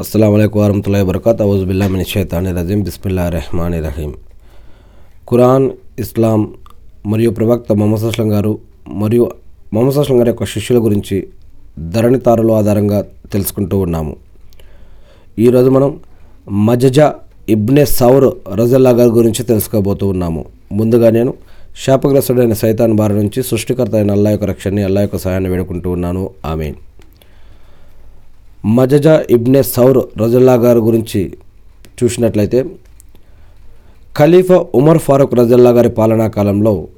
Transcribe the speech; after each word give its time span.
అస్సలం 0.00 0.34
అయికు 0.34 0.60
వరహతుల్లా 0.60 1.02
వరకత్ 1.02 1.42
అవుజుబిల్లా 1.42 1.88
మిన్ 1.88 2.04
షైతాని 2.04 2.52
రజీం 2.52 2.82
బిస్మిల్లా 2.82 3.28
రెహమాని 3.28 3.80
రహీం 3.80 4.14
ఖురాన్ 5.28 5.70
ఇస్లాం 5.98 6.54
మరియు 7.06 7.30
ప్రవక్త 7.30 7.72
మొహమ్మద్ 7.72 8.04
అస్లం 8.04 8.32
గారు 8.32 8.58
మరియు 8.88 9.30
మొహమ్మద్ 9.72 9.98
అస్లం 9.98 10.20
గారి 10.20 10.30
యొక్క 10.30 10.44
శిష్యుల 10.44 10.84
గురించి 10.84 11.26
ధరణి 11.78 12.18
తారుల 12.18 12.52
ఆధారంగా 12.52 13.04
తెలుసుకుంటూ 13.32 13.78
ఉన్నాము. 13.78 14.16
ఈరోజు 15.38 15.70
మనం 15.70 16.00
మజజా 16.48 17.14
ఇబ్నే 17.48 17.84
సౌర్ 17.84 18.58
రజల్లా 18.58 18.90
గారి 18.90 19.10
గురించి 19.10 19.44
తెలుసుకోబోతూ 19.44 20.06
ఉన్నాము. 20.06 20.44
ముందుగా 20.72 21.10
నేను 21.10 21.34
శాపగ్రస్తుడైన 21.86 22.52
సైతాన్ 22.52 22.92
బారి 22.92 23.14
నుంచి 23.14 23.42
సృష్టికర్త 23.42 23.94
అయిన 23.94 24.10
అల్లా 24.10 24.30
యొక్క 24.30 24.44
రక్షణని 24.44 24.82
అల్లా 24.82 25.00
యొక్క 25.00 25.16
సహాయాన్ని 25.16 25.50
వేడుకుంటూ 25.50 25.90
ఉన్నాను. 25.90 26.30
ఆమెన్. 26.44 26.74
మజజా 28.64 29.24
ఇబ్నె 29.30 29.62
సౌర్ 29.62 29.98
రజల్లా 30.22 30.54
గారి 30.54 30.78
గురించి 30.78 31.20
చూసినట్లయితే 32.02 32.64
ఖలీఫా 34.16 34.66
ఉమర్ 34.74 34.98
ఫారూక్ 34.98 35.34
రజల్లా 35.34 35.70
గారి 35.70 35.88
పాలనా 35.88 36.28
కాలంలో 36.28 36.88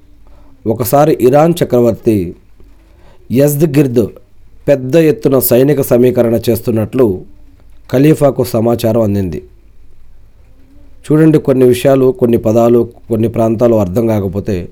ఒకసారి 0.67 1.13
ఇరాన్ 1.21 1.55
చక్రవర్తి 1.63 2.35
యజ్ద్ 3.33 3.79
గిర్ద్ 3.79 4.07
పెద్ద 4.69 4.97
ఎత్తున 4.97 5.39
సైనిక 5.39 5.81
సమీకరణ 5.83 6.41
చేస్తున్నట్లు 6.51 7.25
ఖలీఫాకు 7.93 8.45
సమాచారం 8.45 9.03
అందింది. 9.03 9.43
చూడండి 11.07 11.39
కొన్ని 11.39 11.65
విషయాలు 11.65 12.13
కొన్ని 12.13 12.39
పదాలు 12.39 12.89
కొన్ని 13.09 13.29
ప్రాంతాలు 13.29 13.77
అర్థం 13.77 14.07
కాకపోతే 14.07 14.69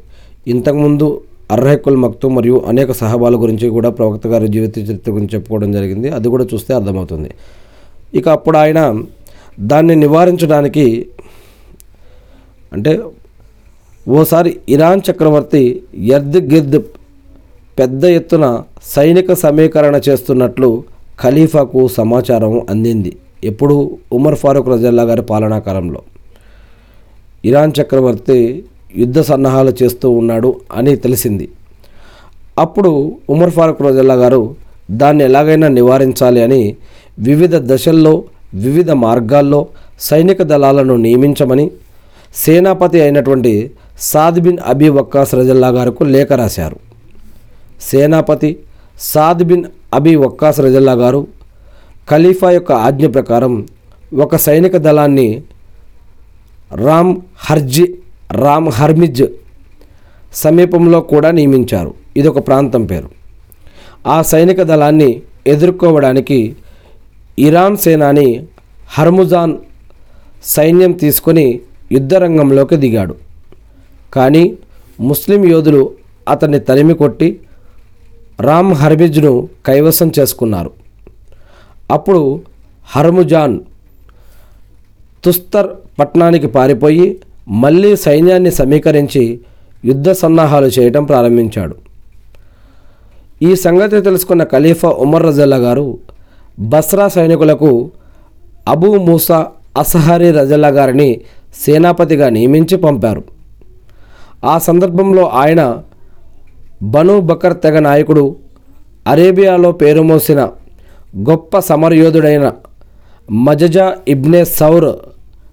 ఇంతకుముందు 0.46 1.20
అర్హకుల్ 1.50 1.96
మక్తు 1.96 2.26
మరియు 2.28 2.62
అనేక 2.66 2.92
సహబాల 2.92 3.36
గురించి 3.36 3.68
కూడా 3.68 3.90
ప్రవక్త 3.90 4.26
గారి 4.26 4.48
జీవిత 4.48 4.78
చరిత్ర 4.78 5.12
గురించి 5.12 5.34
చెప్పుకోవడం 5.34 5.72
జరిగింది. 5.72 6.10
అది 6.10 6.28
కూడా 6.28 6.46
చూస్తే 6.54 6.74
అర్థమవుతుంది. 6.74 7.30
ఇక 8.14 8.28
అప్పుడు 8.28 8.56
ఆయన 8.56 9.02
దాన్ని 9.60 9.96
నివారించడానికి 9.96 11.06
అంటే 12.72 13.00
ఓసారి 14.08 14.56
ఇరాన్ 14.68 15.00
చక్రవర్తి 15.10 15.82
ఎర్ద్ 15.96 16.38
గిర్ద్ 16.52 16.82
పెద్ద 17.78 18.04
ఎత్తున 18.04 18.62
సైనిక 18.82 19.32
సమీకరణ 19.32 20.00
చేస్తున్నట్లు 20.08 20.84
ఖలీఫాకు 21.20 21.88
సమాచారం 21.88 22.66
అందింది. 22.70 23.16
ఎప్పుడు 23.44 23.98
ఉమర్ 24.12 24.34
ఫారూక్ 24.34 24.68
రజల్లా 24.68 25.02
గారి 25.02 25.22
పాలనా 25.22 25.58
కాలంలో. 25.58 26.02
ఇరాన్ 27.44 27.72
చక్రవర్తి 27.80 28.64
యుద్ధ 28.96 29.20
సన్నాహాలు 29.20 29.72
చేస్తూ 29.82 30.10
ఉన్నాడు 30.10 30.56
అని 30.72 30.96
తెలిసింది. 30.96 31.48
అప్పుడు 32.58 33.12
ఉమర్ 33.30 33.50
ఫారూక్ 33.50 33.82
రోజల్లా 33.82 34.14
గారు 34.14 34.54
దాన్ని 34.90 35.24
ఎలాగైనా 35.24 35.68
నివారించాలి 35.68 36.42
అని 36.42 36.76
వివిధ 37.18 37.56
దశల్లో 37.56 38.22
వివిధ 38.54 38.90
మార్గాల్లో 38.90 39.66
సైనిక 40.00 40.42
దళాలను 40.42 40.96
నియమించమని 40.96 41.70
సేనాపతి 42.34 43.00
అయినటువంటి 43.00 43.70
సాద్ 43.98 44.40
బిన్ 44.40 44.58
అబీ 44.66 44.88
వక్కాస్ 44.88 45.34
రజల్లా 45.34 45.68
గారుకు 45.68 46.04
లేఖ 46.04 46.32
రాశారు. 46.32 46.76
సేనాపతి 47.80 48.56
సాద్ 49.00 49.42
బిన్ 49.44 49.64
అబీ 49.94 50.16
వక్కాస్ 50.16 50.60
రజల్లా 50.60 50.92
గారు 50.92 51.26
ఖలీఫా 52.10 52.50
యొక్క 52.50 52.72
ఆజ్ఞ 52.72 53.06
ప్రకారం 53.06 53.66
ఒక 54.18 54.36
సైనిక 54.36 54.76
దళాన్ని 54.76 55.42
రామ్ 56.74 57.16
హర్జీ 57.36 57.94
రామ్ 58.30 58.68
హర్మిజ్ 58.68 59.24
సమీపంలో 60.32 61.00
కూడా 61.00 61.30
నియమించారు. 61.30 61.94
ఇది 62.16 62.28
ఒక 62.28 62.46
ప్రాంతం 62.46 62.84
పేరు. 62.84 63.08
ఆ 64.06 64.22
సైనిక 64.22 64.62
దళాన్ని 64.62 65.22
ఎదుర్కోవడానికి 65.46 66.56
ఇరాన్ 67.38 67.76
సేనాని 67.76 68.46
హర్ముజాన్ 68.88 69.54
సైన్యం 70.44 70.92
తీసుకొని 70.92 71.60
యుద్ధరంగంలోకి 71.92 72.76
దిగాడు. 72.76 73.14
కానీ 74.14 74.54
ముస్లిం 75.00 75.44
యోధులు 75.44 75.90
అతన్ని 76.28 76.60
తరిమి 76.60 76.94
కొట్టి 76.94 77.40
రామ్ 78.40 78.74
హర్మిజ్ను 78.74 79.48
కైవసం 79.66 80.12
చేసుకున్నారు. 80.18 80.70
అప్పుడు 81.90 82.40
హర్ముజాన్ 82.86 83.60
తుస్తర్ 85.24 85.68
పట్టణానికి 85.98 86.46
పారిపోయి 86.46 87.20
మళ్ళీ 87.48 87.96
సైన్యాన్ని 87.96 88.50
సమీకరించి 88.50 89.40
యుద్ధ 89.84 90.10
సన్నాహాలు 90.10 90.66
చేయటం 90.66 91.04
ప్రారంభించాడు. 91.04 91.74
ఈ 93.42 93.54
సంగతి 93.54 94.00
తెలుసుకున్న 94.00 94.44
ఖలీఫా 94.44 94.88
ఉమర్ 94.88 95.26
రజల్లా 95.26 95.56
గారు 95.56 95.98
బస్రా 96.60 97.08
సైనికులకు 97.08 97.90
అబూ 98.68 98.96
మూసా 98.96 99.46
అసహరి 99.78 100.30
రజల్లా 100.32 100.68
గారిని 100.68 101.20
సేనాపతిగా 101.64 102.28
నియమించి 102.28 102.76
పంపారు. 102.76 103.22
ఆ 104.44 104.58
సందర్భంలో 104.58 105.24
ఆయన 105.28 105.82
బను 106.82 107.20
బకర్ 107.20 107.60
తెగ 107.60 107.78
నాయకుడు 107.78 108.36
అరేబియాలో 109.06 109.72
పేరుమోసిన 109.72 110.40
గొప్ప 111.30 111.58
సమరయోధుడైన 111.58 112.52
మజజా 113.30 113.96
ఇబ్నే 114.08 114.44
సౌర్ 114.44 114.92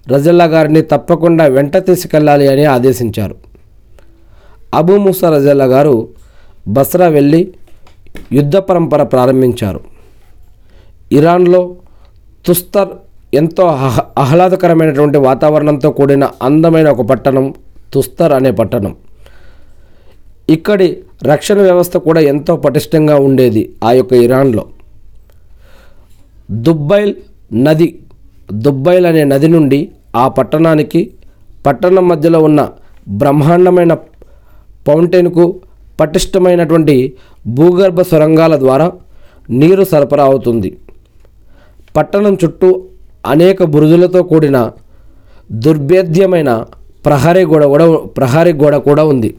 రజల్లా 0.10 0.46
గారిని 0.46 0.82
తప్పకుండా 0.82 1.46
వెంట 1.46 1.78
తీసుకెళ్ళాలి 1.78 2.48
అని 2.48 2.66
ఆదేశించారు. 2.66 3.36
అబూ 4.74 4.98
ముసా 4.98 5.30
రజల్లా 5.30 5.66
గారు 5.66 6.08
బస్రా 6.68 7.08
వెళ్ళి 7.08 7.54
యుద్ధ 8.32 8.58
పరంపర 8.58 9.04
ప్రారంభించారు. 9.04 9.80
ఇరాన్లో 11.12 11.76
తుస్తర్ 12.46 12.90
ఎంతో 13.34 13.66
ఆహ్లాదకరమైనటువంటి 14.18 15.18
వాతావరణంతో 15.18 15.92
కూడిన 15.92 16.30
అందమైన 16.42 16.90
ఒక 16.90 17.02
పట్టణం 17.02 17.54
తుస్తర్ 17.94 18.32
అనే 18.32 18.52
పట్టణం. 18.52 18.96
ఇక్కడి 20.50 20.98
రక్షణ 21.24 21.62
వ్యవస్థ 21.62 21.98
కూడా 21.98 22.22
ఎంతో 22.22 22.56
పటిష్టంగా 22.56 23.16
ఉండేది 23.16 23.76
ఆ 23.84 23.92
యొక్క 23.92 24.14
ఇరాన్లో. 24.14 24.66
దుబ్బైల్ 26.52 27.16
నది 27.54 28.00
దుబ్బైల్ 28.52 29.06
అనే 29.06 29.24
నది 29.24 29.48
నుండి 29.48 29.80
ఆ 30.16 30.28
పట్టణానికి 30.28 31.02
పట్టణం 31.66 32.08
మధ్యలో 32.08 32.40
ఉన్న 32.44 32.62
బ్రహ్మాండమైన 33.22 33.94
ఫౌంటైన్కు 34.88 35.46
పటిష్టమైనటువంటి 36.00 36.96
భూగర్భ 37.48 38.02
సొరంగాల 38.02 38.56
ద్వారా 38.56 38.92
నీరు 39.50 39.84
సరఫరా 39.84 40.24
అవుతుంది. 40.24 40.70
పట్టణం 41.96 42.34
చుట్టూ 42.44 42.70
అనేక 43.26 43.64
బురుజులతో 43.64 44.24
కూడిన 44.24 44.58
దుర్భేద్యమైన 45.52 46.52
ప్రహరీ 47.06 47.44
గోడ 47.46 47.64
కూడా 47.64 47.86
ప్రహరీ 48.18 48.54
గోడ 48.54 48.76
కూడా 48.76 49.04
ఉంది. 49.04 49.32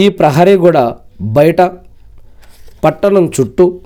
ఈ 0.00 0.08
ప్రహరీ 0.08 0.54
గోడ 0.54 0.78
బయట 1.38 1.60
పట్టణం 2.84 3.24
చుట్టూ 3.40 3.80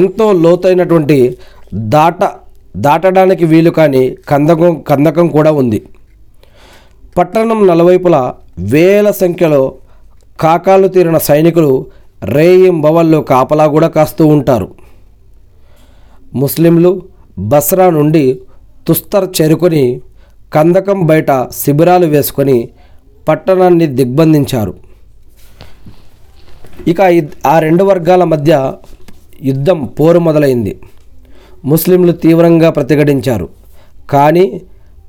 ఎంతో 0.00 0.32
లోతైనటువంటి 0.32 1.36
దాట 1.74 2.30
దాటడానికి 2.76 3.44
వీలు 3.44 3.70
కాని 3.70 4.16
కందకం 4.28 4.82
కందకం 4.82 5.28
కూడా 5.28 5.50
ఉంది. 5.50 5.82
పట్టణం 7.18 7.66
నలువైపులా 7.66 8.34
వేల 8.58 9.10
సంఖ్యలో 9.10 9.74
కాకాలు 10.40 10.88
తీరిన 10.88 11.18
సైనికులు 11.18 11.86
రేయింబవల్లో 12.22 13.20
కాపలా 13.22 13.66
కూడా 13.66 13.88
కాస్తూ 13.88 14.26
ఉంటారు. 14.26 14.68
ముస్లింలు 16.34 17.02
బస్రా 17.38 17.90
నుండి 17.90 18.40
తుస్తర్ 18.86 19.40
చేరుకొని 19.40 20.00
కందకం 20.52 21.06
బయట 21.06 21.48
శిబిరాలు 21.52 22.06
వేసుకొని 22.06 22.68
పట్టణాన్ని 23.28 23.86
దిగ్బంధించారు. 23.86 24.74
ఇక 26.88 27.00
ఆ 27.46 27.58
రెండు 27.58 27.84
వర్గాల 27.84 28.24
మధ్య 28.24 28.72
యుద్ధం 29.42 29.84
పోరు 29.84 30.18
మొదలైంది. 30.18 30.80
ముస్లింలు 31.64 32.12
తీవ్రంగా 32.12 32.70
ప్రతిఘటించారు. 32.70 33.48
కానీ 34.10 34.60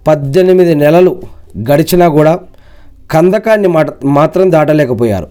పద్దెనిమిది 0.07 0.75
నెలలు 0.75 1.21
గడిచినా 1.57 2.07
కూడా 2.07 2.39
కందకాన్ని 3.12 3.68
మాట 3.68 3.88
మాత్రం 4.06 4.51
దాటలేకపోయారు. 4.51 5.27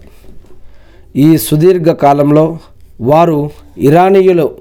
ఈ 1.15 1.37
సుదీర్ఘ 1.37 1.85
కాలంలో 1.85 2.57
వారు 3.01 3.49
ఇరానీయులు 3.77 4.55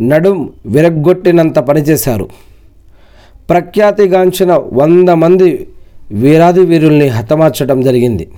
నడుం 0.00 0.50
విరగ్గొట్టినంత 0.66 1.58
పనిచేశారు. 1.58 2.28
ప్రఖ్యాతిగాంచిన 3.50 4.62
వంద 4.72 5.08
మంది 5.08 5.68
వీరాది 6.12 6.60
వీరుల్ని 6.60 7.08
హతమార్చడం 7.08 7.80
జరిగింది. 7.80 8.28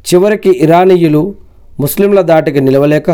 చివరికి 0.00 0.58
ఇరానీయులు 0.60 1.34
ముస్లింల 1.80 2.20
దాటికి 2.20 2.60
నిలవలేక 2.60 3.10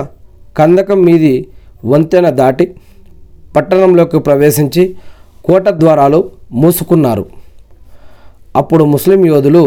కందకం 0.56 1.03
మీది 1.03 1.47
వంతెన 1.85 2.31
దాటి 2.31 2.75
పట్టణంలోకి 3.56 4.19
ప్రవేశించి 4.29 4.82
కోట 5.47 5.69
ద్వారాలు 5.82 6.20
మూసుకున్నారు. 6.62 7.25
అప్పుడు 8.61 8.85
ముస్లిం 8.94 9.20
యోధులు 9.26 9.62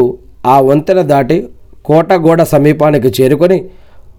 ఆ 0.53 0.57
వంతెన 0.69 0.99
దాటి 1.13 1.37
కోట 1.87 2.13
గోడ 2.25 2.41
సమీపానికి 2.53 3.09
చేరుకొని 3.17 3.57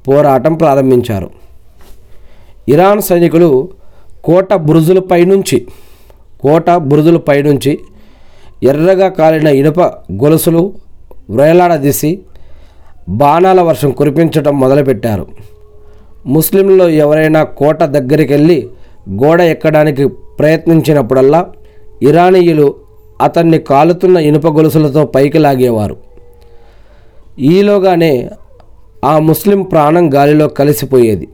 పోరాటం 0.09 0.55
ప్రారంభించారు. 0.55 1.29
ఇరాన్ 2.73 3.01
సైనికులు 3.09 3.51
కోట 4.25 4.55
బురుజులపై 4.67 5.21
నుంచి 5.33 5.59
కోట 6.43 6.71
బురుజులపై 6.91 7.37
నుంచి 7.49 7.73
ఎర్రగా 8.71 9.09
కాలిన 9.19 9.49
ఇనుప 9.61 9.81
గొలుసులు 10.23 10.63
వ్రేలాడదీసి 11.31 12.11
బాణాల 13.21 13.61
వర్షం 13.69 13.91
కురిపించడం 13.99 14.55
మొదలుపెట్టారు. 14.61 15.25
ముస్లింలు 16.27 16.87
ఎవరైనా 17.05 17.41
కోట 17.61 17.83
దగ్గరికి 17.97 18.33
వెళ్ళి 18.33 18.59
గోడ 19.09 19.41
ఎక్కడానికి 19.41 20.09
ప్రయత్నించినప్పుడల్లా 20.09 21.47
ఇరానీయులు 22.03 22.75
అతన్ని 23.21 23.59
కాలుతున్న 23.59 24.17
ఇనుప 24.17 24.47
గొలుసులతో 24.47 25.05
పైకి 25.05 25.39
లాగేవారు. 25.39 25.97
ఈలోగానే 27.41 28.31
ఆ 29.05 29.19
ముస్లిం 29.19 29.63
ప్రాణం 29.63 30.15
గాలిలో 30.15 30.49
కలిసిపోయేది. 30.49 31.29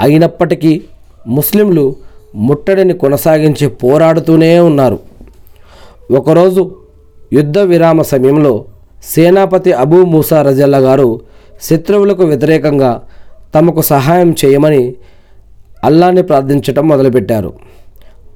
అయినప్పటికీ 0.00 0.82
ముస్లింలు 1.26 1.96
ముట్టడిని 2.34 2.92
కొనసాగించి 2.92 3.68
పోరాడుతూనే 3.68 4.60
ఉన్నారు. 4.60 4.98
ఒకరోజు 6.10 6.74
యుద్ధ 7.32 7.58
విరామ 7.58 8.02
సమయంలో 8.02 8.64
సేనాపతి 9.04 9.72
అబూ 9.72 10.04
మూసా 10.04 10.42
రజల్లా 10.42 10.78
గారు 10.78 11.20
శత్రువులకు 11.62 12.22
వ్యతిరేకంగా 12.24 13.02
తమకు 13.54 13.82
సహాయం 13.82 14.34
చేయమని 14.44 14.94
అల్లాని 15.84 16.22
ప్రార్థించటం 16.22 16.88
మొదలుపెట్టారు. 16.88 17.50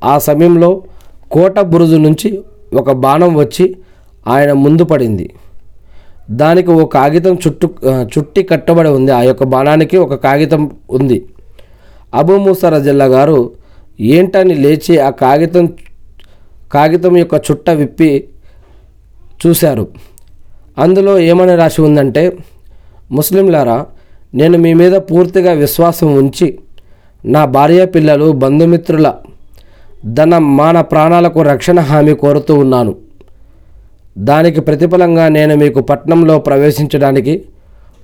ఆ 0.05 0.15
సమయంలో 0.19 0.71
కోట 1.35 1.59
బురుజు 1.61 1.97
నుంచి 1.97 2.29
ఒక 2.75 2.91
బాణం 3.05 3.35
వచ్చి 3.35 3.77
ఆయన 4.29 4.53
ముందు 4.65 4.85
పడింది. 4.85 5.27
దానికి 6.31 6.71
ఒక 6.71 6.85
కాగితం 6.97 7.35
చుట్టు 7.35 7.67
చుట్టి 8.13 8.43
కట్టబడి 8.43 8.89
ఉంది. 8.89 9.13
ఆ 9.13 9.23
యొక్క 9.23 9.45
బాణానికి 9.45 9.97
ఒక 9.97 10.15
కాగితం 10.15 10.63
ఉంది. 10.91 11.19
అబూ 12.15 12.37
మూసర 12.37 12.79
జిల్లా 12.79 13.05
గారు 13.05 13.39
ఏంటని 14.01 14.55
లేచి 14.55 14.95
ఆ 14.99 15.11
కాగితం 15.23 15.67
కాగితం 16.75 17.17
యొక్క 17.17 17.35
చుట్ట 17.35 17.71
విప్పి 17.71 18.11
చూశారు. 19.43 19.85
అందులో 20.79 21.19
ఏమని 21.19 21.57
రాసి 21.57 21.81
ఉందంటే 21.83 22.23
ముస్లింలారా 23.13 23.79
నేను 24.35 24.59
మీ 24.59 24.75
మీద 24.75 24.93
పూర్తిగా 24.93 25.53
విశ్వాసం 25.53 26.09
ఉంచి 26.15 26.47
నా 27.25 27.45
భార్య 27.45 27.87
పిల్లలు 27.87 28.33
బంధుమిత్రుల 28.33 29.15
ధన 30.05 30.39
మాన 30.39 30.81
ప్రాణాలకు 30.81 31.43
రక్షణ 31.43 31.81
హామీ 31.81 32.15
కోరుతూ 32.15 32.55
ఉన్నాను. 32.55 32.95
దానికి 34.19 34.61
ప్రతిఫలంగా 34.61 35.29
నేను 35.29 35.55
మీకు 35.57 35.81
పట్నంలో 35.81 36.39
ప్రవేశించడానికి 36.39 37.45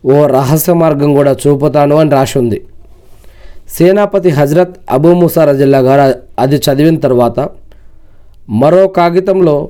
ఓ 0.04 0.26
రహస్య 0.26 0.72
మార్గం 0.72 1.14
కూడా 1.14 1.36
చూపుతాను 1.46 1.96
అని 1.96 2.10
రాసి 2.10 2.38
ఉంది. 2.38 2.60
సేనాపతి 3.68 4.28
హజరత్ 4.28 4.76
అబూ 4.90 5.14
ముసా 5.14 5.52
జిల్లా 5.52 5.78
గారు 5.78 6.14
అది 6.38 6.56
చదివిన 6.56 6.96
తర్వాత 6.96 7.48
మరో 8.48 8.86
కాగితంలో 8.86 9.68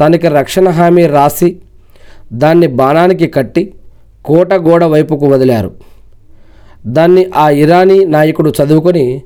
తనకి 0.00 0.28
రక్షణ 0.28 0.68
హామీ 0.68 1.06
రాసి 1.06 1.56
దాన్ని 2.32 2.66
బాణానికి 2.66 3.26
కట్టి 3.26 3.72
కోట 4.24 4.54
గోడ 4.54 4.84
వైపుకు 4.84 5.26
వదిలారు. 5.26 5.70
దాన్ని 6.88 7.26
ఆ 7.36 7.50
ఇరానీ 7.50 8.04
నాయకుడు 8.04 8.52
చదువుకొని 8.64 9.22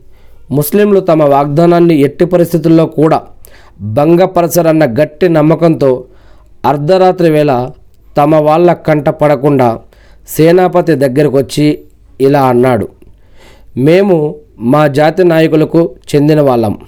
ముస్లింలు 0.51 1.01
తమ 1.01 1.23
వాగ్దానాన్ని 1.23 2.01
ఎట్టి 2.01 2.25
పరిస్థితుల్లో 2.25 2.87
కూడా 2.87 3.23
భంగపరచరన్న 3.81 4.85
గట్టి 4.85 5.29
నమ్మకంతో 5.29 6.05
అర్ధరాత్రి 6.67 7.31
వేళ 7.31 7.71
తమ 8.17 8.35
వాళ్ళ 8.35 8.73
కంట 8.73 9.09
పడకుండా 9.09 9.79
సేనాపతి 10.29 10.95
దగ్గరకు 10.95 11.37
వచ్చి 11.37 11.85
ఇలా 12.21 12.43
అన్నాడు. 12.43 12.89
మేము 13.77 14.35
మా 14.59 14.87
జాతి 14.87 15.25
నాయకులకు 15.25 15.91
చెందిన 16.15 16.41
వాళ్ళం. 16.41 16.79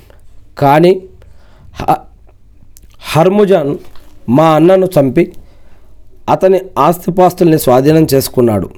కానీ 0.58 1.02
హ- 1.74 2.04
హర్ముజాన్ 3.12 3.76
మా 4.28 4.44
అన్నను 4.44 4.88
చంపి 5.00 5.32
అతని 6.28 6.60
ఆస్తిపాస్తుల్ని 6.78 7.58
స్వాధీనం 7.58 8.06
చేసుకున్నాడు. 8.14 8.70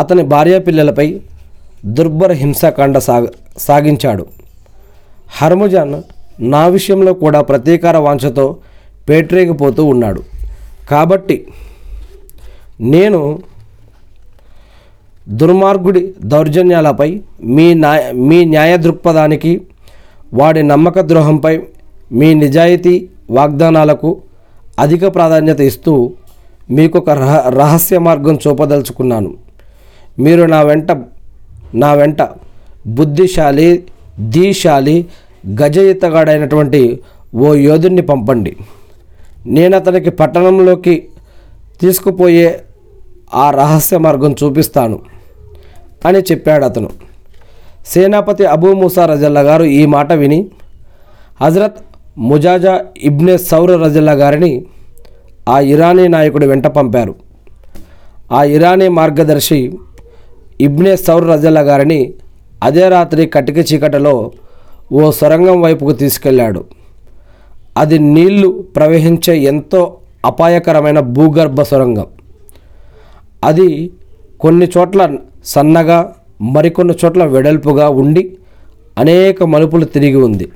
అతని 0.00 0.22
భార్య 0.32 0.56
పిల్లలపై 0.58 1.06
దుర్భర 1.96 2.32
హింసాకాండ 2.32 2.98
సాగ 2.98 3.24
సాగించాడు. 3.66 4.24
హర్ముజాన్ 5.38 5.96
నా 6.54 6.62
విషయంలో 6.66 7.12
కూడా 7.22 7.40
ప్రతీకార 7.40 7.96
వాంఛతో 7.96 8.56
పేట్రేగిపోతూ 9.08 9.84
ఉన్నాడు. 9.84 10.22
కాబట్టి 10.90 11.36
నేను 12.94 13.20
దుర్మార్గుడి 15.40 16.02
దౌర్జన్యాలపై 16.32 17.20
మీ 17.56 17.74
న్యాయ 17.74 18.12
మీ 18.28 18.44
న్యాయ 18.44 18.72
దృక్పథానికి 18.76 19.52
వాడి 20.34 20.62
నమ్మక 20.62 21.00
ద్రోహంపై 21.00 21.54
మీ 22.12 22.34
నిజాయితీ 22.34 22.94
వాగ్దానాలకు 23.30 24.10
అధిక 24.78 25.14
ప్రాధాన్యత 25.14 25.60
ఇస్తూ 25.60 25.92
మీకు 26.70 26.98
ఒక 26.98 27.10
రహ 27.10 27.36
రహస్య 27.60 27.98
మార్గం 27.98 28.38
చూపదలుచుకున్నాను. 28.44 29.30
మీరు 30.18 30.44
నా 30.44 30.62
వెంట 30.62 30.90
నా 31.74 31.92
వెంట 31.94 32.22
బుద్ధిశాలి 32.86 33.84
ధీశాలి 34.28 35.06
గజయితగాడైనటువంటి 35.60 37.00
ఓ 37.34 37.54
యోధుణ్ణి 37.54 38.02
పంపండి. 38.02 38.56
నేను 39.46 39.76
అతనికి 39.76 40.10
పట్టణంలోకి 40.10 41.08
తీసుకుపోయే 41.80 42.60
ఆ 43.34 43.50
రహస్య 43.50 43.98
మార్గం 43.98 44.36
చూపిస్తాను 44.44 45.00
అని 46.06 46.18
చెప్పాడు 46.18 46.64
అతను. 46.64 46.90
సేనాపతి 47.86 48.44
అబూ 48.44 48.72
మూసా 48.72 49.06
రజల్లా 49.06 49.40
గారు 49.40 49.64
ఈ 49.64 49.86
మాట 49.86 50.12
విని 50.12 50.50
హజరత్ 51.42 51.80
ముజాజా 52.18 52.84
ఇబ్నే 53.02 53.38
సౌర 53.38 53.76
రజల్లా 53.84 54.12
గారిని 54.12 54.66
ఆ 55.48 55.60
ఇరానీ 55.60 56.08
నాయకుడు 56.08 56.46
వెంట 56.46 56.66
పంపారు. 56.66 57.14
ఆ 58.32 58.44
ఇరానీ 58.44 58.88
మార్గదర్శి 58.88 59.78
ఇబ్నే 60.66 60.92
సౌర్ 60.96 61.26
రజల్లా 61.28 61.62
గారిని 61.70 62.00
అదే 62.62 62.84
రాత్రి 62.88 63.26
కటిక 63.34 63.58
చీకటలో 63.70 64.14
ఓ 64.92 65.10
సొరంగం 65.10 65.58
వైపుకు 65.62 65.92
తీసుకెళ్ళాడు 65.92 66.60
అది 67.76 67.98
నీళ్ళు 68.14 68.48
ప్రవహించే 68.76 69.34
ఎంతో 69.52 69.80
అపాయకరమైన 70.24 71.00
భూగర్భ 71.16 71.62
సొరంగం. 71.62 72.06
అది 73.44 73.68
కొన్ని 74.40 74.66
చోట్ల 74.74 75.00
సన్నగా 75.44 75.98
మరికొన్ని 76.56 76.94
చోట్ల 77.04 77.22
వెడల్పుగా 77.24 77.88
ఉండి 78.02 78.22
అనేక 78.98 79.42
మలుపులు 79.52 79.84
తిరిగి 79.84 80.18
ఉంది. 80.26 80.46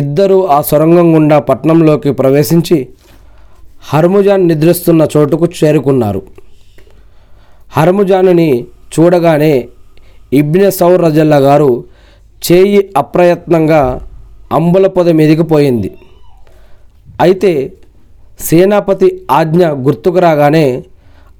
ఇద్దరు 0.00 0.38
ఆ 0.48 0.58
సొరంగం 0.70 1.08
గుండా 1.14 1.38
పట్నంలోకి 1.48 2.12
ప్రవేశించి 2.12 2.78
హర్ముజాన్ 3.90 4.48
నిద్రిస్తున్న 4.48 5.02
చోటుకు 5.16 5.48
చేరుకున్నారు. 5.58 6.22
హర్ముజానుని 7.76 8.48
చూడగానే 8.94 9.54
ఇబ్నె 10.40 10.70
సౌర్ 10.70 11.00
రజల్లా 11.02 11.38
గారు 11.48 11.70
చేయి 12.46 12.80
అప్రయత్నంగా 12.96 13.82
అంబుల 14.52 14.86
పొద 14.86 15.08
మెదిగిపోయింది 15.08 15.90
అయితే 17.24 17.52
సేనాపతి 18.48 19.08
ఆజ్ఞ 19.30 19.64
గుర్తుకు 19.86 20.18
రాగానే 20.18 20.66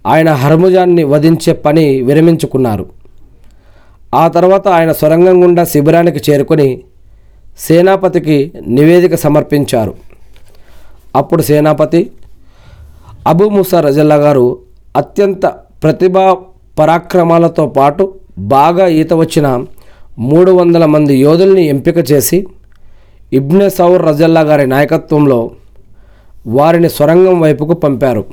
ఆయన 0.07 0.31
హర్ముజాన్ని 0.43 1.05
వధించే 1.05 1.53
పని 1.67 1.85
విరమించుకున్నారు. 2.09 2.85
ఆ 4.15 4.25
తర్వాత 4.29 4.67
ఆయన 4.69 4.93
సొరంగం 4.93 5.37
గుండా 5.43 5.65
శిబిరానికి 5.65 6.31
చేరుకొని 6.31 6.69
సేనాపతికి 7.59 8.53
నివేదిక 8.77 9.15
సమర్పించారు. 9.15 9.95
అప్పుడు 11.17 11.43
సేనాపతి 11.43 12.01
అబూ 13.27 13.49
ముసా 13.49 13.79
రజల్లా 13.81 14.17
గారు 14.17 14.47
అత్యంత 14.97 15.47
ప్రతిభా 15.83 16.25
పరాక్రమాలతో 16.79 17.67
పాటు 17.67 18.05
బాగా 18.39 18.87
ఈత 19.01 19.13
వచ్చిన 19.13 19.47
మూడు 20.19 20.51
వందల 20.51 20.85
మంది 20.87 21.15
యోధుల్ని 21.17 21.67
ఎంపిక 21.67 21.99
చేసి 22.13 22.39
ఇబ్నె 23.33 23.69
సౌర్ 23.69 24.03
రజల్లా 24.07 24.41
గారి 24.41 24.67
నాయకత్వంలో 24.67 25.51
వారిని 26.47 26.89
సొరంగం 26.89 27.41
వైపుకు 27.41 27.75
పంపారు. 27.75 28.25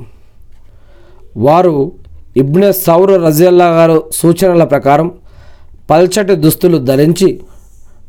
వారు 1.36 1.92
ఇబ్నె 2.36 2.72
సౌర్ 2.72 3.12
రజల్లా 3.24 3.68
గారు 3.68 4.04
సూచనల 4.12 4.64
ప్రకారం 4.64 5.08
పల్చటి 5.90 6.34
దుస్తులు 6.34 6.78
ధరించి 6.78 7.28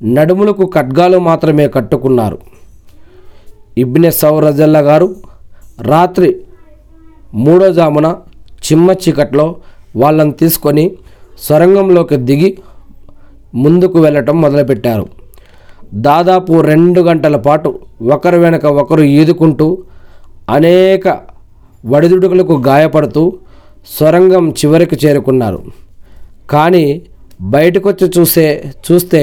నడుములకు 0.04 0.66
ఖడ్గాలు 0.76 1.18
మాత్రమే 1.18 1.68
కట్టుకున్నారు. 1.68 2.38
ఇబ్నె 3.78 4.12
సౌర్ 4.12 4.46
రజల్లా 4.46 4.80
గారు 4.80 5.16
రాత్రి 5.82 6.30
మూడో 7.34 7.74
జామున 7.74 8.08
చిమ్మ 8.66 8.92
చీకట్లో 8.92 9.56
వాళ్ళని 9.96 10.34
తీసుకొని 10.42 10.86
సొరంగంలోకి 11.48 12.18
దిగి 12.30 12.50
ముందుకు 13.64 13.98
వెళ్ళటం 14.00 14.42
మొదలుపెట్టారు. 14.42 15.06
దాదాపు 16.08 16.54
రెండు 16.72 17.02
గంటల 17.02 17.36
పాటు 17.36 17.70
ఒకరు 18.16 18.38
వెనక 18.38 18.66
ఒకరు 18.82 19.04
ఈదుకుంటూ 19.18 19.68
అనేక 20.50 21.08
వడిదుడుకులకు 21.86 22.54
గాయపడుతూ 22.68 23.24
సొరంగం 23.98 24.46
చివరికి 24.50 24.96
చేరుకున్నారు. 25.06 25.60
కానీ 26.54 26.86
బయటకొచ్చి 27.56 28.08
చూసే 28.18 28.48
చూస్తే 28.86 29.22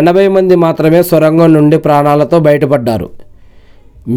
ఎనభై 0.00 0.28
మంది 0.28 0.54
మాత్రమే 0.56 1.02
సొరంగం 1.02 1.52
నుండి 1.52 1.76
ప్రాణాలతో 1.78 2.38
బయటపడ్డారు. 2.38 3.08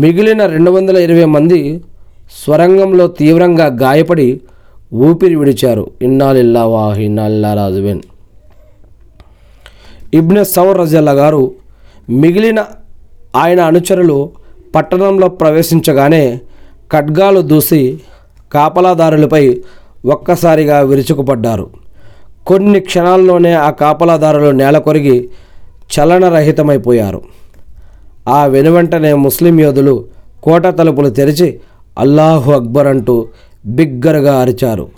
మిగిలిన 0.01 0.41
రెండు 0.45 0.71
వందల 0.71 0.97
ఇరవై 0.97 1.27
మంది 1.35 1.59
స్వరంగంలో 2.43 3.05
తీవ్రంగా 3.19 3.65
గాయపడి 3.83 4.27
ఊపిరి 4.95 5.35
విడిచారు. 5.35 5.91
ఇన్నాలిల్లా 6.01 6.65
వాహ్ 6.65 7.00
ఇన్నాలిల్లా 7.00 7.53
రాజుబెన్ 7.53 8.01
ఇబ్నె 10.13 10.43
సౌర్ 10.43 10.77
రజల్లా 10.77 11.12
గారు 11.12 11.51
మిగిలిన 12.09 12.65
ఆయన 13.35 13.62
అనుచరులు 13.62 14.29
పట్టణంలో 14.75 15.27
ప్రవేశించగానే 15.27 16.39
ఖడ్గాలు 16.93 17.41
దూసి 17.41 18.00
కాపలాదారులపై 18.53 19.62
ఒక్కసారిగా 20.05 20.79
విరుచుకుపడ్డారు. 20.79 21.69
కొన్ని 22.47 22.79
క్షణాల్లోనే 22.79 23.53
ఆ 23.53 23.69
కాపలాదారులు 23.69 24.51
నేల 24.51 24.77
కొరిగి 24.77 25.29
చలనరహితమైపోయారు. 25.93 27.21
ఆ 28.27 28.45
వెనువెంటనే 28.45 29.13
ముస్లిం 29.13 29.59
యోధులు 29.59 30.05
కోట 30.43 30.67
తలుపులు 30.67 31.09
తెరిచి 31.09 31.59
అల్లాహు 32.00 32.51
అక్బర్ 32.51 32.88
అంటూ 32.88 33.27
బిగ్గరగా 33.65 34.41
అరిచారు. 34.41 34.89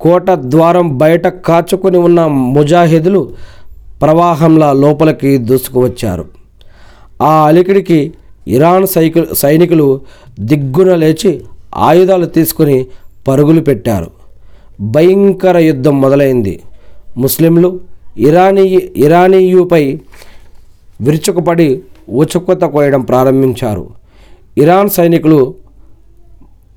కోట 0.00 0.30
ద్వారం 0.30 0.98
బయట 0.98 1.26
కాచుకొని 1.26 1.98
ఉన్న 1.98 2.26
ముజాహిదులు 2.26 3.30
ప్రవాహంలా 4.02 4.72
లోపలికి 4.72 5.38
దూసుకువచ్చారు. 5.38 6.24
ఆ 7.22 7.46
అలికిడికి 7.46 8.12
ఇరాన్ 8.48 8.86
సైకి 8.86 9.24
సైనికులు 9.32 10.00
దిగ్గున 10.40 10.94
లేచి 10.94 11.40
ఆయుధాలు 11.76 12.26
తీసుకుని 12.26 12.86
పరుగులు 13.28 13.60
పెట్టారు. 13.60 14.10
భయంకర 14.80 15.58
యుద్ధం 15.58 16.00
మొదలైంది. 16.00 16.60
ముస్లింలు 17.18 17.80
ఇరానీ 18.16 18.92
ఇరానీయుపై 18.96 20.00
విరుచుకుపడి 21.00 21.82
ఉచుకుత 22.10 22.62
కోయడం 22.62 23.00
ప్రారంభించారు. 23.00 23.88
ఇరాన్ 24.58 24.90
సైనికులు 24.90 25.54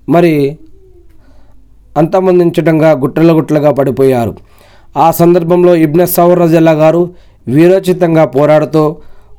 మరి 0.10 0.58
అంతమొందించడంగా 1.98 2.92
గుట్టల 2.92 3.32
గుట్టలుగా 3.38 3.72
పడిపోయారు. 3.72 4.34
ఆ 4.98 5.12
సందర్భంలో 5.12 5.76
ఇబ్నె 5.76 6.06
సౌర్ 6.06 6.40
గారు 6.82 7.10
వీరోచితంగా 7.48 8.26
పోరాడుతూ 8.26 8.96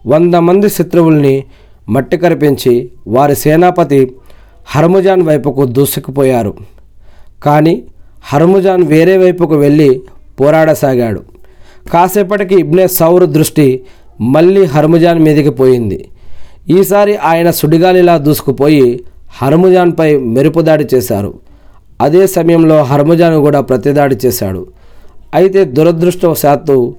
వంద 0.06 0.34
మంది 0.34 0.68
శత్రువుల్ని 0.68 1.44
మట్టి 1.88 2.16
కరిపించి 2.16 2.90
వారి 3.06 3.36
సేనాపతి 3.36 4.00
హర్ముజాన్ 4.66 5.22
వైపుకు 5.22 5.64
దూసుకుపోయారు. 5.64 6.54
కానీ 7.42 7.82
హర్ముజాన్ 8.24 8.82
వేరే 8.82 9.16
వైపుకు 9.16 9.54
వెళ్ళి 9.54 10.02
పోరాడసాగాడు. 10.40 11.20
కాసేపటికి 11.92 12.54
ఇబ్నె 12.54 12.86
సౌర్ 12.86 13.26
దృష్టి 13.26 13.82
మళ్ళీ 14.20 14.64
హర్ముజాన్ 14.64 15.20
మీదకి 15.22 15.50
పోయింది. 15.50 16.08
ఈసారి 16.70 17.16
ఆయన 17.16 17.50
సుడిగాలిలా 17.50 18.16
దూసుకుపోయి 18.16 19.00
హర్ముజాన్పై 19.42 20.16
మెరుపుదాడి 20.16 20.86
చేశారు. 20.94 21.34
అదే 22.00 22.26
సమయంలో 22.26 22.82
హర్మజాను 22.82 23.38
కూడా 23.40 23.60
ప్రతిదాడి 23.60 24.16
చేశాడు. 24.24 24.62
అయితే 25.34 25.64
దురదృష్టవశాత్తు 25.76 26.94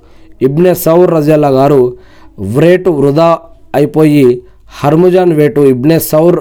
ఇబ్నె 0.48 0.74
సౌర్ 0.86 1.12
రజల్లా 1.14 1.48
గారు 1.60 1.82
వ్రేటు 2.40 2.90
వృధా 2.90 3.30
అయిపోయి 3.76 4.42
హర్ముజాన్ 4.82 5.34
వేటు 5.34 5.62
ఇబ్నె 5.74 6.00
సౌర్ 6.00 6.38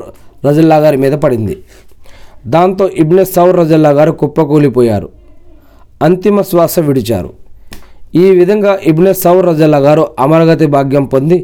రజల్లా 0.47 0.77
గారి 0.77 0.97
మీద 0.97 1.13
పడింది. 1.13 1.57
దాంతో 2.47 2.85
ఇబ్నె 3.03 3.25
సౌర్ 3.25 3.57
రజల్లా 3.57 3.91
గారు 3.91 4.13
కుప్పకూలిపోయారు. 4.13 5.09
అంతిమ 6.03 6.43
శ్వాస 6.43 6.79
విడిచారు. 6.89 7.31
ఈ 8.15 8.27
విధంగా 8.31 8.79
ఇబ్నె 8.91 9.13
సౌర్ 9.13 9.47
రజల్లా 9.47 9.79
గారు 9.79 10.05
అమరగతి 10.19 10.67
భాగ్యం 10.67 11.05
పొంది 11.05 11.39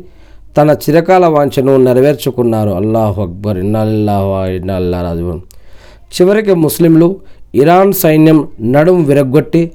తన 0.57 0.71
చిరకాల 0.71 1.27
వాంఛను 1.27 1.73
నెరవేర్చుకున్నారు. 1.87 2.71
అల్లాహు 2.71 3.23
అక్బర్. 3.23 3.59
ఇన్నాల్లాహు 3.59 4.31
ఇన్నాల్లా 4.59 5.01
రాజు 5.03 5.54
చివరికి 6.15 6.55
ముస్లింలు 6.55 7.17
ఇరాన్ 7.55 7.93
సైన్యం 7.93 8.49
నడుం 8.61 9.05
విరగ్గొట్టి 9.05 9.73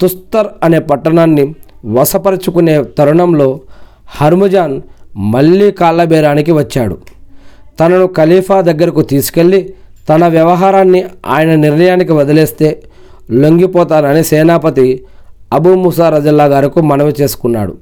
తుస్తర్ 0.00 0.46
అనే 0.62 0.78
పట్టణాన్ని 0.78 1.54
వశపరుచుకునే 1.86 2.82
తరుణంలో 2.98 3.60
హర్ముజాన్ 4.08 4.80
మళ్ళీ 5.16 5.70
కాళ్ళబేరానికి 5.70 6.52
వచ్చాడు. 6.52 6.98
తనను 7.80 8.06
ఖలీఫా 8.06 8.60
దగ్గరకు 8.60 9.02
తీసుకెళ్ళి 9.02 9.74
తన 10.08 10.26
వ్యవహారాన్ని 10.26 11.04
ఆయన 11.26 11.54
నిర్ణయానికి 11.54 12.12
వదిలేస్తే 12.12 12.82
లొంగిపోతానని 13.30 14.24
సేనాపతి 14.24 15.04
అబూ 15.52 15.74
ముసా 15.74 16.08
రజల్లా 16.08 16.44
గారుకు 16.44 16.80
మనవి 16.80 17.14
చేసుకున్నాడు. 17.20 17.74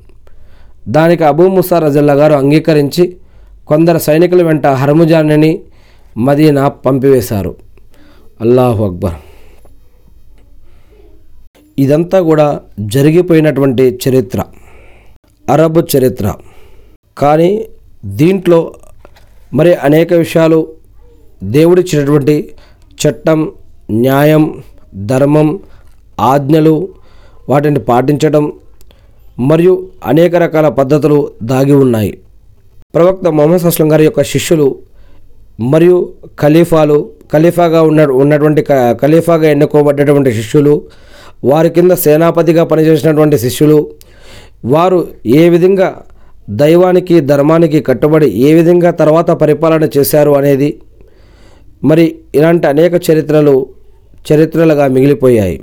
దానికి 0.88 1.24
అబూ 1.24 1.48
ముసా 1.48 1.78
రజల్లా 1.78 2.14
గారు 2.14 2.34
అంగీకరించి 2.34 3.16
కొందరు 3.68 3.98
సైనికుల 3.98 4.42
వెంట 4.42 4.66
హర్ముజాన్ని 4.66 5.60
మదీనా 6.18 6.68
పంపివేశారు. 6.68 7.65
అల్లాహు 8.40 8.84
అక్బర్. 8.84 9.14
ఇదంతా 11.78 12.20
కూడా 12.20 12.60
జరిగిపోయినటువంటి 12.80 13.98
చరిత్ర. 14.08 14.44
అరబ్ 15.50 15.78
చరిత్ర. 15.96 16.34
కానీ 17.18 17.64
దీంట్లో 18.04 18.74
మరి 19.54 19.74
అనేక 19.74 20.12
విషయాలు 20.12 20.66
దేవుడిచ్చినటువంటి 21.42 22.54
చట్టం 23.08 23.52
న్యాయం 23.90 24.62
ధర్మం 24.94 25.58
ఆజ్ఞలు 26.20 26.88
వాటిని 27.48 27.80
పాటించడం 27.80 28.52
మరియు 29.38 29.90
అనేక 30.04 30.36
రకాల 30.36 30.68
పద్ధతులు 30.68 31.32
దాగి 31.42 31.72
ఉన్నాయి. 31.72 32.18
ప్రవక్త 32.94 33.28
మొహమ్మద్ 33.28 33.66
అస్లం 33.66 33.92
గారి 33.92 34.04
యొక్క 34.04 34.22
శిష్యులు 34.22 34.78
మరియు 35.60 36.12
ఖలీఫాలు 36.40 37.15
ఖలీఫాగా 37.32 37.80
ఉన్న 37.82 38.06
ఉన్నటువంటి 38.22 38.62
ఖలీఫాగా 39.02 39.46
ఎన్నుకోబడ్డటువంటి 39.54 40.30
శిష్యులు 40.32 40.74
వారి 41.44 41.70
కింద 41.70 41.92
సేనాపతిగా 42.06 42.62
పనిచేసినటువంటి 42.64 43.38
శిష్యులు 43.38 43.78
వారు 44.64 44.98
ఏ 45.40 45.42
విధంగా 45.54 45.88
దైవానికి 46.62 47.16
ధర్మానికి 47.20 47.78
కట్టుబడి 47.80 48.28
ఏ 48.48 48.50
విధంగా 48.54 48.90
తర్వాత 49.00 49.30
పరిపాలన 49.42 49.84
చేశారు 49.96 50.32
అనేది 50.40 50.68
మరి 51.84 52.04
ఇలాంటి 52.34 52.66
అనేక 52.66 52.94
చరిత్రలు 53.08 53.54
చరిత్రలుగా 54.28 54.84
మిగిలిపోయాయి. 54.94 55.56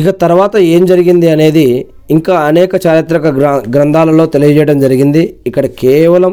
ఇక 0.00 0.08
తర్వాత 0.22 0.56
ఏం 0.74 0.82
జరిగింది 0.86 1.28
అనేది 1.34 1.86
ఇంకా 2.10 2.34
అనేక 2.50 2.72
చారిత్రక 2.86 3.26
గ్ర 3.38 3.48
గ్రంథాలలో 3.74 4.24
తెలియజేయడం 4.26 4.76
జరిగింది. 4.80 5.22
ఇక్కడ 5.46 5.66
కేవలం 5.82 6.32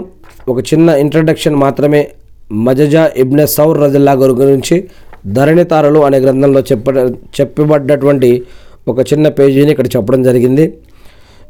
ఒక 0.52 0.60
చిన్న 0.74 0.90
ఇంట్రడక్షన్ 1.04 1.56
మాత్రమే 1.56 2.02
మజజా 2.66 3.04
ఇబ్నె 3.18 3.46
సౌర్ 3.46 3.78
రజల్లా 3.84 4.14
గారి 4.14 4.34
గురించి 4.34 4.76
ధరణితారలు 5.28 6.00
అనే 6.00 6.20
గ్రంథంలో 6.20 6.62
చెప్ప 6.72 6.90
చెప్పబడ్డటువంటి 7.40 8.30
ఒక 8.88 9.00
చిన్న 9.00 9.28
పేజీని 9.30 9.72
ఇక్కడ 9.72 9.88
చెప్పడం 9.96 10.24
జరిగింది. 10.24 10.66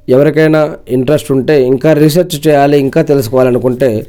ఎవరికైనా 0.10 0.62
ఇంట్రెస్ట్ 0.90 1.32
ఉంటే 1.32 1.66
ఇంకా 1.66 1.94
రీసెర్చ్ 1.94 2.48
చేయాలి 2.48 2.80
ఇంకా 2.80 3.02
తెలుసుకోవాలనుకుంటే 3.02 4.08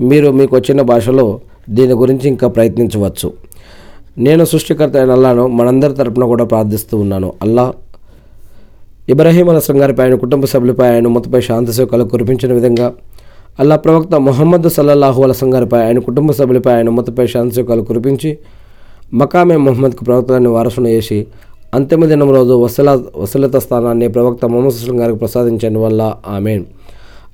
మీరు 0.00 0.30
మీకు 0.30 0.56
వచ్చిన 0.56 0.82
భాషలో 0.82 1.40
దీని 1.70 1.94
గురించి 1.94 2.28
ఇంకా 2.28 2.48
ప్రయత్నించవచ్చు. 2.48 3.32
నేను 4.18 4.44
సృష్టికర్త 4.44 4.96
అయిన 4.96 5.10
అల్లాను 5.10 5.46
మనందరి 5.46 5.94
తరపున 5.94 6.24
కూడా 6.24 6.44
ప్రార్థిస్తూ 6.44 6.98
ఉన్నాను. 6.98 7.32
అల్లా 7.42 7.72
ఇబ్రాహీం 9.08 9.48
అలస్లం 9.48 9.82
గారిపై 9.82 10.04
ఆయన 10.04 10.14
కుటుంబ 10.14 10.44
సభ్యులపై 10.44 10.86
ఆయన 10.88 11.06
మొత్తపై 11.06 11.40
శాంతి 11.40 11.72
సేవకాలు 11.72 12.04
కురిపించిన 12.04 12.52
విధంగా 12.52 12.92
అల్లా 13.58 13.76
ప్రవక్త 13.76 14.14
మొహమ్మద్ 14.14 14.68
సల్లల్లాహు 14.68 15.22
అలసం 15.22 15.54
గారిపై 15.54 15.78
ఆయన 15.78 15.98
కుటుంబ 15.98 16.30
సభ్యులపై 16.32 16.72
ఆయన 16.72 16.88
మొత్తపై 16.88 17.26
శాంతి 17.26 17.62
కురిపించి 17.62 18.38
మకామే 19.14 19.56
మొహమ్మద్కు 19.56 20.04
ప్రవక్తలను 20.04 20.50
వారసును 20.50 20.88
చేసి 20.88 21.26
అంతిమ 21.74 22.04
దినం 22.06 22.30
రోజు 22.30 22.52
వసల 22.52 22.90
వసలత 23.16 23.56
స్థానాన్ని 23.56 24.08
ప్రవక్త 24.08 24.44
మొహమ్మద్ 24.44 24.74
సుస్లం 24.74 25.00
గారికి 25.00 25.18
ప్రసాదించడం 25.18 25.82
వల్ల 25.82 26.14
ఆమెన్. 26.26 26.64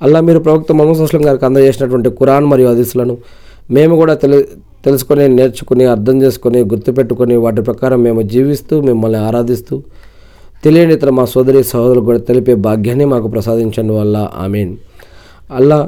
అల్లా 0.02 0.20
మీరు 0.20 0.38
ప్రవక్త 0.38 0.72
మొహమ్మద్ 0.72 0.98
సుస్లం 0.98 1.26
గారికి 1.26 1.44
అందజేసినటువంటి 1.44 2.10
ఖురాన్ 2.10 2.44
మరియు 2.44 2.68
హదీసులను 2.68 3.18
మేము 3.70 3.96
కూడా 3.96 4.14
తెలి 4.14 4.38
తెలుసుకొని 4.84 5.28
నేర్చుకుని 5.28 5.84
అర్థం 5.84 6.22
చేసుకొని 6.22 6.60
గుర్తుపెట్టుకొని 6.62 7.36
వాటి 7.36 7.62
ప్రకారం 7.62 8.02
మేము 8.02 8.22
జీవిస్తూ 8.22 8.80
మిమ్మల్ని 8.80 9.18
ఆరాధిస్తూ 9.18 9.82
తెలియని 10.64 10.92
ఇతర 10.92 11.10
మా 11.10 11.24
సోదరి 11.24 11.62
సహోదరులు 11.62 12.00
కూడా 12.00 12.18
తెలిపే 12.18 12.54
భాగ్యాన్ని 12.54 13.04
మాకు 13.04 13.28
ప్రసాదించండి 13.28 13.92
వల్ల 13.92 14.28
ఆమెన్. 14.44 14.72
అల్లా 15.50 15.78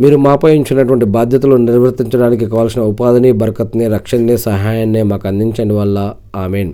మీరు 0.00 0.16
మాపై 0.16 0.58
ఉంచినటువంటి 0.58 1.04
బాధ్యతలు 1.04 1.56
నిర్వర్తించడానికి 1.56 2.46
కావాల్సిన 2.46 2.82
ఉపాధిని 2.82 3.32
బరకత్ని 3.32 3.88
రక్షణని 3.88 4.38
సహాయాన్ని 4.38 5.02
మాకు 5.02 5.28
అందించండి 5.28 5.74
వల్ల 5.74 6.14
ఆమెన్. 6.36 6.72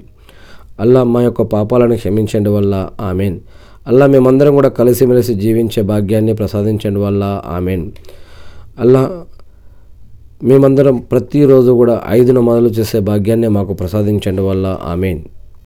అల్లా 0.80 1.04
మా 1.04 1.22
యొక్క 1.22 1.42
పాపాలను 1.42 1.96
క్షమించండి 1.96 2.50
వల్ల 2.50 2.88
ఆమెన్. 3.00 3.40
అల్లా 3.86 4.06
మేమందరం 4.06 4.54
కూడా 4.54 4.68
కలిసిమెలిసి 4.68 5.34
జీవించే 5.34 5.82
భాగ్యాన్ని 5.82 6.34
ప్రసాదించండి 6.34 7.00
వల్ల 7.00 7.42
ఆమెన్. 7.46 7.90
అల్లా 8.78 9.24
మేమందరం 10.42 10.96
ప్రతిరోజు 10.96 11.70
కూడా 11.70 12.02
ఐదు 12.08 12.32
నమాజులు 12.32 12.68
చేసే 12.68 13.00
భాగ్యాన్ని 13.00 13.48
మాకు 13.48 13.72
ప్రసాదించండి 13.72 14.42
వల్ల 14.42 14.78
ఆమెన్. 14.84 15.22